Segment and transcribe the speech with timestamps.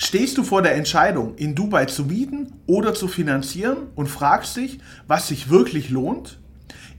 [0.00, 4.78] Stehst du vor der Entscheidung, in Dubai zu mieten oder zu finanzieren und fragst dich,
[5.08, 6.38] was sich wirklich lohnt?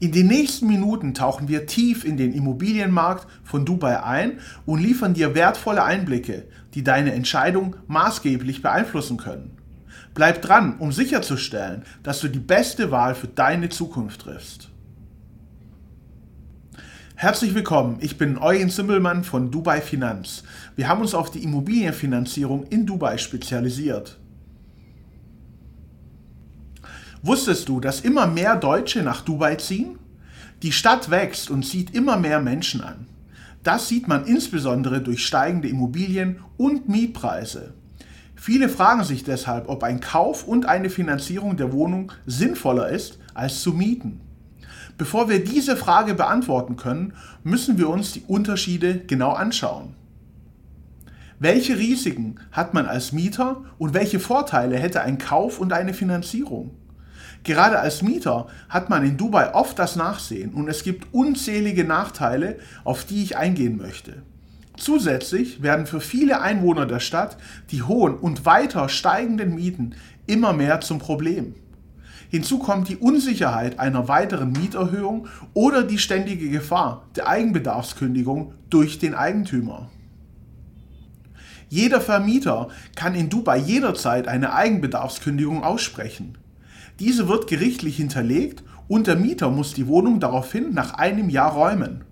[0.02, 5.14] In den nächsten Minuten tauchen wir tief in den Immobilienmarkt von Dubai ein und liefern
[5.14, 6.44] dir wertvolle Einblicke,
[6.74, 9.52] die deine Entscheidung maßgeblich beeinflussen können.
[10.14, 14.69] Bleib dran, um sicherzustellen, dass du die beste Wahl für deine Zukunft triffst.
[17.22, 20.44] Herzlich willkommen, ich bin Eugen Zimbelmann von Dubai Finanz.
[20.78, 24.18] Wir haben uns auf die Immobilienfinanzierung in Dubai spezialisiert.
[27.22, 30.00] Wusstest du, dass immer mehr Deutsche nach Dubai ziehen?
[30.64, 33.06] Die Stadt wächst und zieht immer mehr Menschen an.
[33.64, 37.74] Das sieht man insbesondere durch steigende Immobilien und Mietpreise.
[38.38, 43.62] Viele fragen sich deshalb, ob ein Kauf und eine Finanzierung der Wohnung sinnvoller ist, als
[43.62, 44.22] zu mieten.
[45.00, 49.96] Bevor wir diese Frage beantworten können, müssen wir uns die Unterschiede genau anschauen.
[51.40, 56.72] Welche Risiken hat man als Mieter und welche Vorteile hätte ein Kauf und eine Finanzierung?
[57.46, 62.60] Gerade als Mieter hat man in Dubai oft das Nachsehen und es gibt unzählige Nachteile,
[62.84, 64.22] auf die ich eingehen möchte.
[64.76, 67.38] Zusätzlich werden für viele Einwohner der Stadt
[67.72, 69.96] die hohen und weiter steigenden Mieten
[70.28, 71.56] immer mehr zum Problem.
[72.30, 79.16] Hinzu kommt die Unsicherheit einer weiteren Mieterhöhung oder die ständige Gefahr der Eigenbedarfskündigung durch den
[79.16, 79.90] Eigentümer.
[81.70, 86.38] Jeder Vermieter kann in Dubai jederzeit eine Eigenbedarfskündigung aussprechen.
[87.00, 92.04] Diese wird gerichtlich hinterlegt und der Mieter muss die Wohnung daraufhin nach einem Jahr räumen.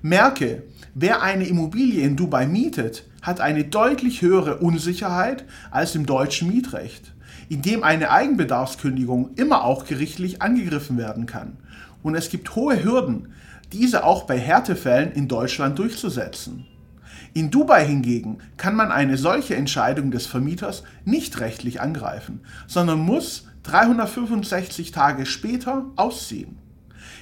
[0.00, 0.62] Merke,
[0.94, 7.12] wer eine Immobilie in Dubai mietet, hat eine deutlich höhere Unsicherheit als im deutschen Mietrecht
[7.50, 11.56] in dem eine Eigenbedarfskündigung immer auch gerichtlich angegriffen werden kann.
[12.00, 13.34] Und es gibt hohe Hürden,
[13.72, 16.64] diese auch bei Härtefällen in Deutschland durchzusetzen.
[17.34, 23.48] In Dubai hingegen kann man eine solche Entscheidung des Vermieters nicht rechtlich angreifen, sondern muss
[23.64, 26.56] 365 Tage später ausziehen.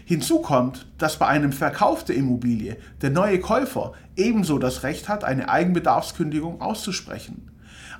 [0.05, 5.25] Hinzu kommt, dass bei einem Verkauf der Immobilie der neue Käufer ebenso das Recht hat,
[5.25, 7.51] eine Eigenbedarfskündigung auszusprechen.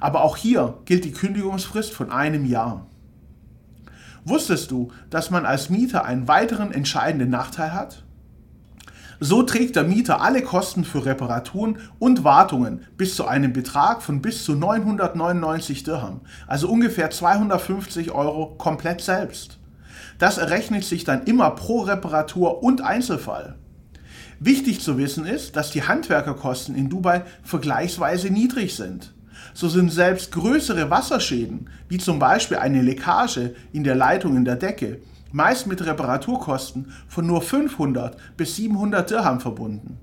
[0.01, 2.87] Aber auch hier gilt die Kündigungsfrist von einem Jahr.
[4.25, 8.05] Wusstest du, dass man als Mieter einen weiteren entscheidenden Nachteil hat?
[9.21, 14.23] So trägt der Mieter alle Kosten für Reparaturen und Wartungen bis zu einem Betrag von
[14.23, 19.59] bis zu 999 Dirham, also ungefähr 250 Euro, komplett selbst.
[20.19, 23.57] Das errechnet sich dann immer pro Reparatur und Einzelfall.
[24.39, 29.15] Wichtig zu wissen ist, dass die Handwerkerkosten in Dubai vergleichsweise niedrig sind
[29.55, 34.57] so sind selbst größere Wasserschäden, wie zum Beispiel eine Leckage in der Leitung in der
[34.57, 35.01] Decke,
[35.33, 39.99] meist mit Reparaturkosten von nur 500 bis 700 Dirham verbunden.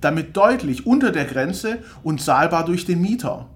[0.00, 3.48] Damit deutlich unter der Grenze und zahlbar durch den Mieter.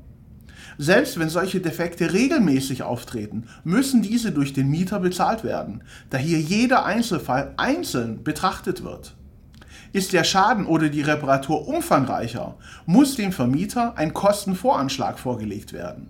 [0.78, 6.40] Selbst wenn solche Defekte regelmäßig auftreten, müssen diese durch den Mieter bezahlt werden, da hier
[6.40, 9.14] jeder Einzelfall einzeln betrachtet wird.
[9.92, 16.08] Ist der Schaden oder die Reparatur umfangreicher, muss dem Vermieter ein Kostenvoranschlag vorgelegt werden,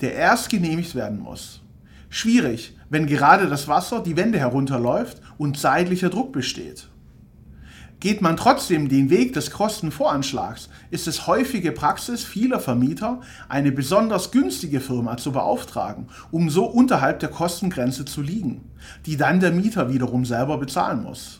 [0.00, 1.60] der erst genehmigt werden muss.
[2.08, 6.88] Schwierig, wenn gerade das Wasser die Wände herunterläuft und zeitlicher Druck besteht.
[8.00, 13.20] Geht man trotzdem den Weg des Kostenvoranschlags, ist es häufige Praxis vieler Vermieter,
[13.50, 18.70] eine besonders günstige Firma zu beauftragen, um so unterhalb der Kostengrenze zu liegen,
[19.04, 21.39] die dann der Mieter wiederum selber bezahlen muss.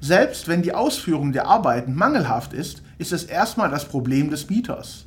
[0.00, 5.06] Selbst wenn die Ausführung der Arbeiten mangelhaft ist, ist es erstmal das Problem des Mieters.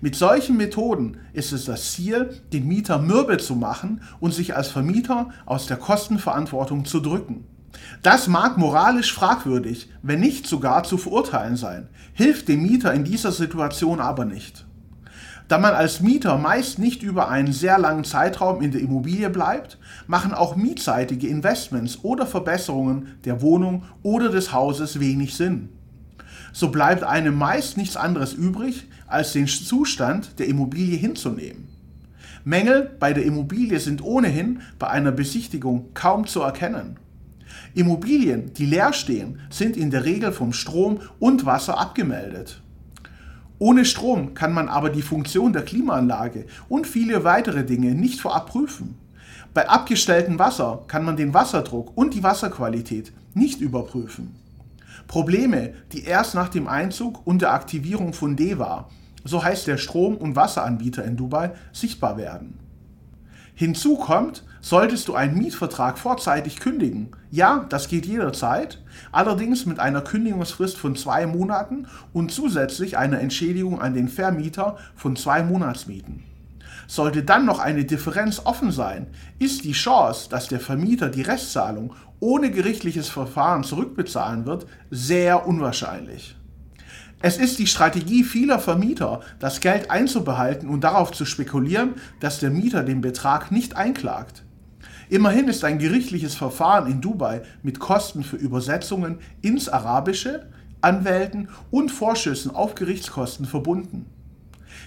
[0.00, 4.68] Mit solchen Methoden ist es das Ziel, den Mieter mürbe zu machen und sich als
[4.68, 7.44] Vermieter aus der Kostenverantwortung zu drücken.
[8.02, 13.32] Das mag moralisch fragwürdig, wenn nicht sogar zu verurteilen sein, hilft dem Mieter in dieser
[13.32, 14.65] Situation aber nicht.
[15.48, 19.78] Da man als Mieter meist nicht über einen sehr langen Zeitraum in der Immobilie bleibt,
[20.08, 25.68] machen auch mietseitige Investments oder Verbesserungen der Wohnung oder des Hauses wenig Sinn.
[26.52, 31.68] So bleibt einem meist nichts anderes übrig, als den Zustand der Immobilie hinzunehmen.
[32.44, 36.98] Mängel bei der Immobilie sind ohnehin bei einer Besichtigung kaum zu erkennen.
[37.74, 42.62] Immobilien, die leer stehen, sind in der Regel vom Strom und Wasser abgemeldet.
[43.58, 48.46] Ohne Strom kann man aber die Funktion der Klimaanlage und viele weitere Dinge nicht vorab
[48.50, 48.96] prüfen.
[49.54, 54.34] Bei abgestelltem Wasser kann man den Wasserdruck und die Wasserqualität nicht überprüfen.
[55.06, 58.88] Probleme, die erst nach dem Einzug und der Aktivierung von DEWA,
[59.24, 62.58] so heißt der Strom- und Wasseranbieter in Dubai, sichtbar werden.
[63.54, 67.10] Hinzu kommt, solltest du einen Mietvertrag vorzeitig kündigen.
[67.30, 68.82] Ja, das geht jederzeit,
[69.12, 75.14] allerdings mit einer Kündigungsfrist von zwei Monaten und zusätzlich einer Entschädigung an den Vermieter von
[75.14, 76.24] zwei Monatsmieten.
[76.88, 79.06] Sollte dann noch eine Differenz offen sein,
[79.38, 86.34] ist die Chance, dass der Vermieter die Restzahlung ohne gerichtliches Verfahren zurückbezahlen wird, sehr unwahrscheinlich.
[87.22, 92.50] Es ist die Strategie vieler Vermieter, das Geld einzubehalten und darauf zu spekulieren, dass der
[92.50, 94.42] Mieter den Betrag nicht einklagt.
[95.08, 100.46] Immerhin ist ein gerichtliches Verfahren in Dubai mit Kosten für Übersetzungen ins Arabische,
[100.80, 104.06] Anwälten und Vorschüssen auf Gerichtskosten verbunden.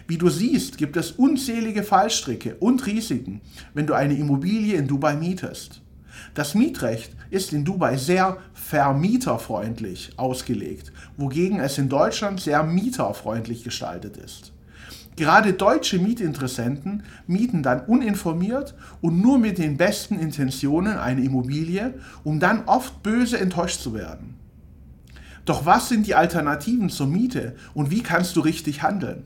[0.07, 3.42] Wie du siehst, gibt es unzählige Fallstricke und Risiken,
[3.74, 5.81] wenn du eine Immobilie in Dubai mietest.
[6.33, 14.18] Das Mietrecht ist in Dubai sehr vermieterfreundlich ausgelegt, wogegen es in Deutschland sehr mieterfreundlich gestaltet
[14.18, 14.51] ist.
[15.15, 22.39] Gerade deutsche Mietinteressenten mieten dann uninformiert und nur mit den besten Intentionen eine Immobilie, um
[22.39, 24.35] dann oft böse enttäuscht zu werden.
[25.45, 29.23] Doch was sind die Alternativen zur Miete und wie kannst du richtig handeln?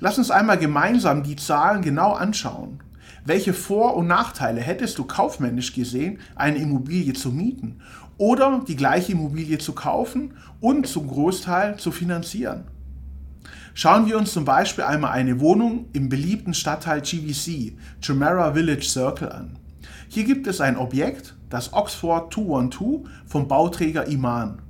[0.00, 2.80] Lass uns einmal gemeinsam die Zahlen genau anschauen.
[3.24, 7.80] Welche Vor- und Nachteile hättest du kaufmännisch gesehen, eine Immobilie zu mieten
[8.18, 12.64] oder die gleiche Immobilie zu kaufen und zum Großteil zu finanzieren?
[13.74, 17.72] Schauen wir uns zum Beispiel einmal eine Wohnung im beliebten Stadtteil GVC,
[18.02, 19.58] Jumeirah Village Circle, an.
[20.08, 24.60] Hier gibt es ein Objekt, das Oxford 212 vom Bauträger Iman.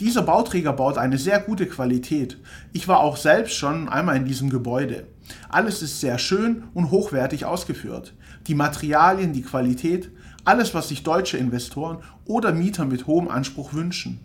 [0.00, 2.38] Dieser Bauträger baut eine sehr gute Qualität.
[2.72, 5.08] Ich war auch selbst schon einmal in diesem Gebäude.
[5.50, 8.14] Alles ist sehr schön und hochwertig ausgeführt.
[8.46, 10.10] Die Materialien, die Qualität,
[10.46, 14.20] alles, was sich deutsche Investoren oder Mieter mit hohem Anspruch wünschen.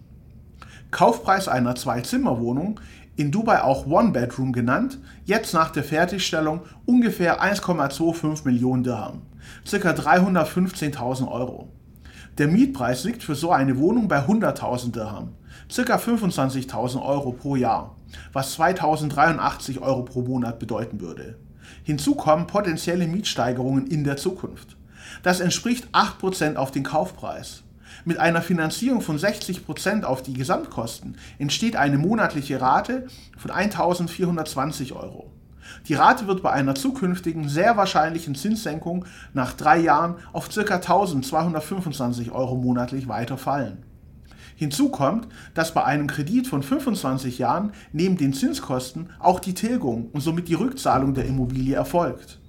[0.91, 2.79] Kaufpreis einer Zwei-Zimmer-Wohnung,
[3.15, 9.21] in Dubai auch One-Bedroom genannt, jetzt nach der Fertigstellung ungefähr 1,25 Millionen Dirham,
[9.69, 9.77] ca.
[9.91, 11.69] 315.000 Euro.
[12.39, 15.33] Der Mietpreis liegt für so eine Wohnung bei 100.000 Dirham,
[15.73, 15.95] ca.
[15.97, 17.95] 25.000 Euro pro Jahr,
[18.31, 21.37] was 2.083 Euro pro Monat bedeuten würde.
[21.83, 24.77] Hinzu kommen potenzielle Mietsteigerungen in der Zukunft.
[25.21, 27.62] Das entspricht 8% auf den Kaufpreis.
[28.05, 33.07] Mit einer Finanzierung von 60% auf die Gesamtkosten entsteht eine monatliche Rate
[33.37, 35.31] von 1.420 Euro.
[35.87, 40.59] Die Rate wird bei einer zukünftigen sehr wahrscheinlichen Zinssenkung nach drei Jahren auf ca.
[40.75, 43.85] 1225 Euro monatlich weiter fallen.
[44.57, 50.09] Hinzu kommt, dass bei einem Kredit von 25 Jahren neben den Zinskosten auch die Tilgung
[50.11, 52.39] und somit die Rückzahlung der Immobilie erfolgt.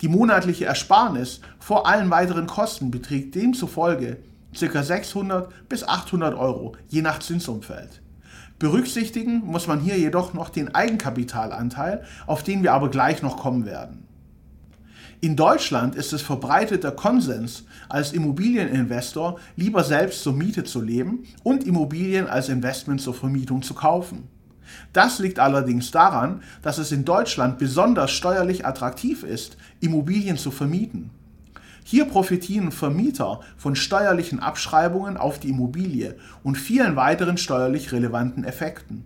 [0.00, 4.18] Die monatliche Ersparnis vor allen weiteren Kosten beträgt demzufolge
[4.58, 4.82] ca.
[4.82, 8.02] 600 bis 800 Euro, je nach Zinsumfeld.
[8.58, 13.66] Berücksichtigen muss man hier jedoch noch den Eigenkapitalanteil, auf den wir aber gleich noch kommen
[13.66, 14.06] werden.
[15.20, 21.64] In Deutschland ist es verbreiteter Konsens, als Immobilieninvestor lieber selbst zur Miete zu leben und
[21.64, 24.28] Immobilien als Investment zur Vermietung zu kaufen.
[24.92, 31.10] Das liegt allerdings daran, dass es in Deutschland besonders steuerlich attraktiv ist, Immobilien zu vermieten.
[31.84, 39.04] Hier profitieren Vermieter von steuerlichen Abschreibungen auf die Immobilie und vielen weiteren steuerlich relevanten Effekten.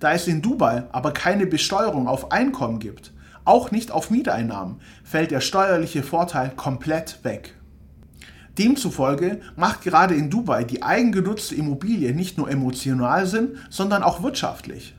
[0.00, 3.12] Da es in Dubai aber keine Besteuerung auf Einkommen gibt,
[3.44, 7.54] auch nicht auf Mieteinnahmen, fällt der steuerliche Vorteil komplett weg.
[8.58, 14.94] Demzufolge macht gerade in Dubai die eigengenutzte Immobilie nicht nur emotional Sinn, sondern auch wirtschaftlich.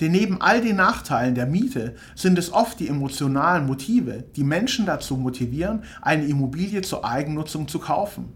[0.00, 4.86] Denn neben all den Nachteilen der Miete sind es oft die emotionalen Motive, die Menschen
[4.86, 8.32] dazu motivieren, eine Immobilie zur Eigennutzung zu kaufen.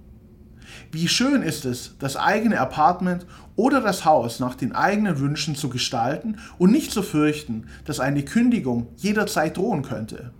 [0.92, 5.68] Wie schön ist es, das eigene Apartment oder das Haus nach den eigenen Wünschen zu
[5.68, 10.32] gestalten und nicht zu fürchten, dass eine Kündigung jederzeit drohen könnte.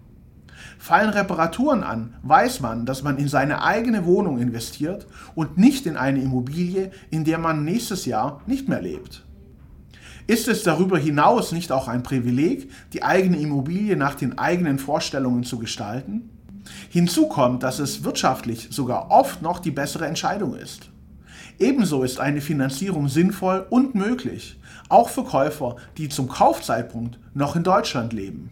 [0.78, 5.96] Fallen Reparaturen an, weiß man, dass man in seine eigene Wohnung investiert und nicht in
[5.96, 9.25] eine Immobilie, in der man nächstes Jahr nicht mehr lebt.
[10.26, 15.44] Ist es darüber hinaus nicht auch ein Privileg, die eigene Immobilie nach den eigenen Vorstellungen
[15.44, 16.30] zu gestalten?
[16.90, 20.90] Hinzu kommt, dass es wirtschaftlich sogar oft noch die bessere Entscheidung ist.
[21.60, 27.62] Ebenso ist eine Finanzierung sinnvoll und möglich, auch für Käufer, die zum Kaufzeitpunkt noch in
[27.62, 28.50] Deutschland leben.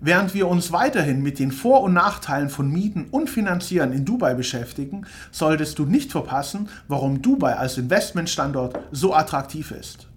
[0.00, 4.34] Während wir uns weiterhin mit den Vor- und Nachteilen von Mieten und Finanzieren in Dubai
[4.34, 10.08] beschäftigen, solltest du nicht verpassen, warum Dubai als Investmentstandort so attraktiv ist.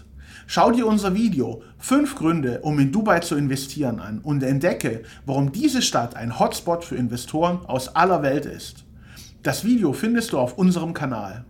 [0.54, 5.54] Schau dir unser Video 5 Gründe, um in Dubai zu investieren an und entdecke, warum
[5.54, 8.84] diese Stadt ein Hotspot für Investoren aus aller Welt ist.
[9.44, 11.46] Das Video findest du auf unserem Kanal.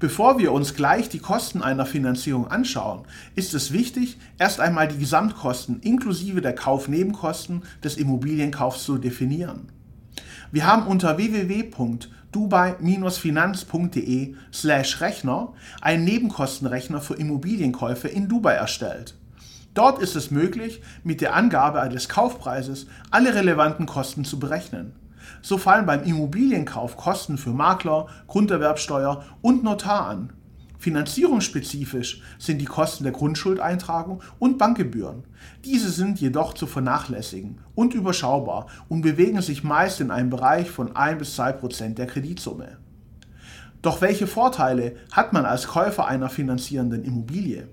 [0.00, 3.04] Bevor wir uns gleich die Kosten einer Finanzierung anschauen,
[3.36, 9.68] ist es wichtig, erst einmal die Gesamtkosten inklusive der Kaufnebenkosten des Immobilienkaufs zu definieren.
[10.50, 11.16] Wir haben unter
[12.36, 19.14] www.dubai-finanz.de slash Rechner einen Nebenkostenrechner für Immobilienkäufe in Dubai erstellt.
[19.74, 24.92] Dort ist es möglich, mit der Angabe eines Kaufpreises alle relevanten Kosten zu berechnen.
[25.42, 30.32] So fallen beim Immobilienkauf Kosten für Makler, Grunderwerbsteuer und Notar an.
[30.78, 35.24] Finanzierungsspezifisch sind die Kosten der Grundschuldeintragung und Bankgebühren.
[35.64, 40.94] Diese sind jedoch zu vernachlässigen und überschaubar und bewegen sich meist in einem Bereich von
[40.94, 42.78] 1 bis 2 Prozent der Kreditsumme.
[43.82, 47.68] Doch welche Vorteile hat man als Käufer einer finanzierenden Immobilie?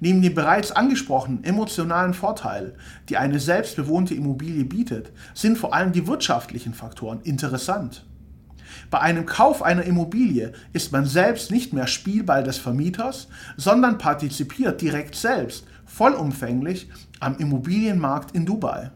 [0.00, 2.74] Neben dem bereits angesprochenen emotionalen Vorteil,
[3.08, 8.06] die eine selbstbewohnte Immobilie bietet, sind vor allem die wirtschaftlichen Faktoren interessant.
[8.90, 14.80] Bei einem Kauf einer Immobilie ist man selbst nicht mehr Spielball des Vermieters, sondern partizipiert
[14.80, 16.88] direkt selbst vollumfänglich
[17.20, 18.90] am Immobilienmarkt in Dubai.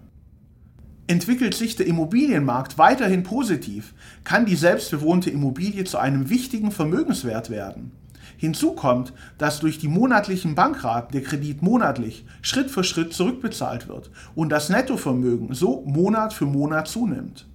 [1.07, 3.93] Entwickelt sich der Immobilienmarkt weiterhin positiv,
[4.25, 7.93] kann die selbstbewohnte Immobilie zu einem wichtigen Vermögenswert werden.
[8.37, 14.11] Hinzu kommt, dass durch die monatlichen Bankraten der Kredit monatlich Schritt für Schritt zurückbezahlt wird
[14.35, 17.47] und das Nettovermögen so Monat für Monat zunimmt.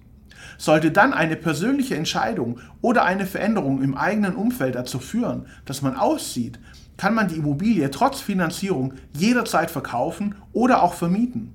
[0.58, 5.96] Sollte dann eine persönliche Entscheidung oder eine Veränderung im eigenen Umfeld dazu führen, dass man
[5.96, 6.58] auszieht,
[6.98, 11.54] kann man die Immobilie trotz Finanzierung jederzeit verkaufen oder auch vermieten.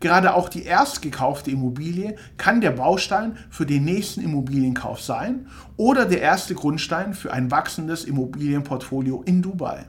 [0.00, 5.46] Gerade auch die erst gekaufte Immobilie kann der Baustein für den nächsten Immobilienkauf sein
[5.76, 9.86] oder der erste Grundstein für ein wachsendes Immobilienportfolio in Dubai.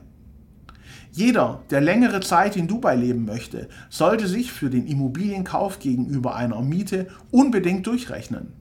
[1.14, 6.62] Jeder, der längere Zeit in Dubai leben möchte, sollte sich für den Immobilienkauf gegenüber einer
[6.62, 8.54] Miete unbedingt durchrechnen.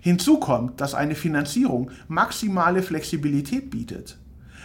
[0.00, 4.18] Hinzu kommt, dass eine Finanzierung maximale Flexibilität bietet.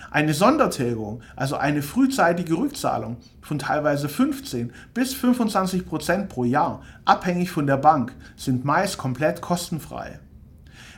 [0.09, 7.51] Eine Sondertilgung, also eine frühzeitige Rückzahlung von teilweise 15 bis 25 Prozent pro Jahr, abhängig
[7.51, 10.19] von der Bank, sind meist komplett kostenfrei.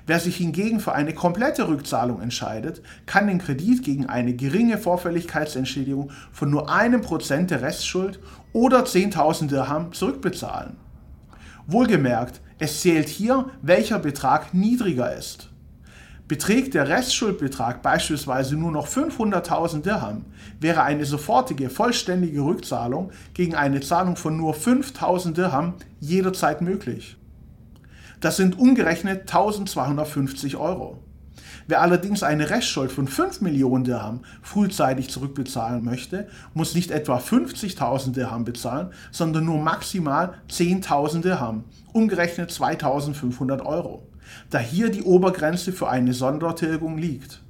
[0.05, 6.11] Wer sich hingegen für eine komplette Rückzahlung entscheidet, kann den Kredit gegen eine geringe Vorfälligkeitsentschädigung
[6.33, 8.19] von nur einem Prozent der Restschuld
[8.51, 10.75] oder 10.000 Dirham zurückbezahlen.
[11.67, 15.49] Wohlgemerkt, es zählt hier, welcher Betrag niedriger ist.
[16.27, 20.25] Beträgt der Restschuldbetrag beispielsweise nur noch 500.000 Dirham,
[20.59, 27.17] wäre eine sofortige, vollständige Rückzahlung gegen eine Zahlung von nur 5.000 Dirham jederzeit möglich.
[28.23, 31.03] Das sind umgerechnet 1250 Euro.
[31.67, 38.13] Wer allerdings eine Restschuld von 5 Millionen Dirham frühzeitig zurückbezahlen möchte, muss nicht etwa 50.000
[38.13, 44.07] Dirham bezahlen, sondern nur maximal 10.000 Dirham, umgerechnet 2.500 Euro,
[44.49, 47.41] da hier die Obergrenze für eine Sondertilgung liegt.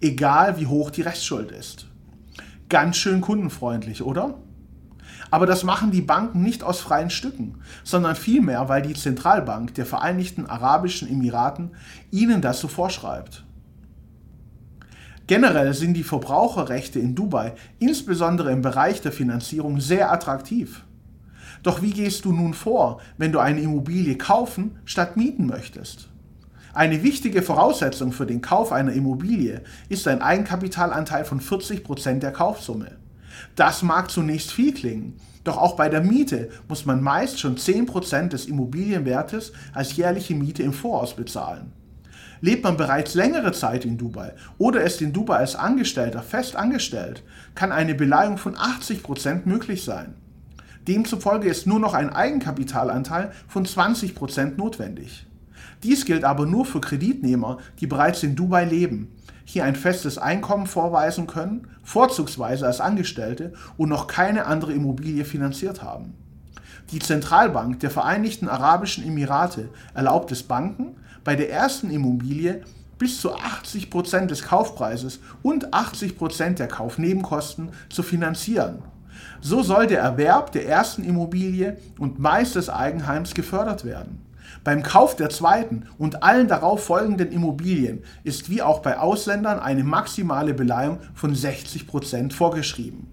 [0.00, 1.86] Egal wie hoch die Restschuld ist.
[2.68, 4.34] Ganz schön kundenfreundlich, oder?
[5.30, 9.86] Aber das machen die Banken nicht aus freien Stücken, sondern vielmehr, weil die Zentralbank der
[9.86, 11.72] Vereinigten Arabischen Emiraten
[12.10, 13.44] ihnen das so vorschreibt.
[15.26, 20.84] Generell sind die Verbraucherrechte in Dubai, insbesondere im Bereich der Finanzierung, sehr attraktiv.
[21.64, 26.08] Doch wie gehst du nun vor, wenn du eine Immobilie kaufen statt mieten möchtest?
[26.74, 32.32] Eine wichtige Voraussetzung für den Kauf einer Immobilie ist ein Eigenkapitalanteil von 40 Prozent der
[32.32, 32.92] Kaufsumme.
[33.54, 38.30] Das mag zunächst viel klingen, doch auch bei der Miete muss man meist schon 10%
[38.30, 41.72] des Immobilienwertes als jährliche Miete im Voraus bezahlen.
[42.40, 47.22] Lebt man bereits längere Zeit in Dubai oder ist in Dubai als Angestellter fest angestellt,
[47.54, 50.14] kann eine Beleihung von 80% möglich sein.
[50.88, 55.26] Demzufolge ist nur noch ein Eigenkapitalanteil von 20% notwendig.
[55.82, 59.12] Dies gilt aber nur für Kreditnehmer, die bereits in Dubai leben
[59.46, 65.82] hier ein festes Einkommen vorweisen können, vorzugsweise als Angestellte und noch keine andere Immobilie finanziert
[65.82, 66.14] haben.
[66.90, 72.62] Die Zentralbank der Vereinigten Arabischen Emirate erlaubt es Banken, bei der ersten Immobilie
[72.98, 78.82] bis zu 80 Prozent des Kaufpreises und 80 Prozent der Kaufnebenkosten zu finanzieren.
[79.40, 84.25] So soll der Erwerb der ersten Immobilie und meist des Eigenheims gefördert werden.
[84.66, 89.84] Beim Kauf der zweiten und allen darauf folgenden Immobilien ist wie auch bei Ausländern eine
[89.84, 93.06] maximale Beleihung von 60 Prozent vorgeschrieben.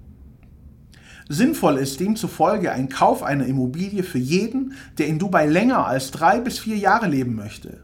[1.29, 6.39] Sinnvoll ist demzufolge ein Kauf einer Immobilie für jeden, der in Dubai länger als drei
[6.39, 7.81] bis vier Jahre leben möchte.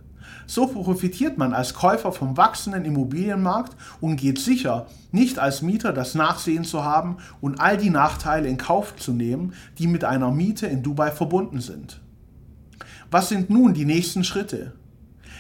[0.48, 6.16] So profitiert man als Käufer vom wachsenden Immobilienmarkt und geht sicher, nicht als Mieter das
[6.16, 10.66] Nachsehen zu haben und all die Nachteile in Kauf zu nehmen, die mit einer Miete
[10.66, 12.02] in Dubai verbunden sind.
[13.12, 14.74] Was sind nun die nächsten Schritte?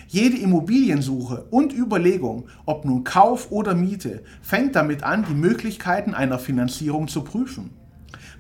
[0.08, 6.40] Jede Immobiliensuche und Überlegung, ob nun Kauf oder Miete, fängt damit an, die Möglichkeiten einer
[6.40, 7.70] Finanzierung zu prüfen.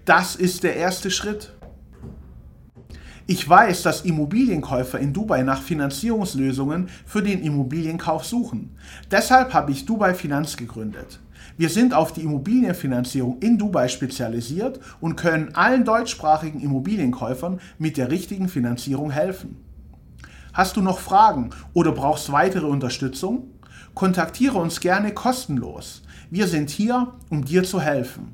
[0.03, 1.53] Das ist der erste Schritt.
[3.27, 8.71] Ich weiß, dass Immobilienkäufer in Dubai nach Finanzierungslösungen für den Immobilienkauf suchen.
[9.11, 11.19] Deshalb habe ich Dubai Finanz gegründet.
[11.59, 18.09] Wir sind auf die Immobilienfinanzierung in Dubai spezialisiert und können allen deutschsprachigen Immobilienkäufern mit der
[18.09, 19.57] richtigen Finanzierung helfen.
[20.53, 23.49] Hast du noch Fragen oder brauchst weitere Unterstützung?
[23.93, 26.01] Kontaktiere uns gerne kostenlos.
[26.29, 28.33] Wir sind hier, um dir zu helfen.